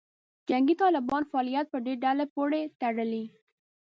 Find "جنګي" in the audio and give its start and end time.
0.49-0.75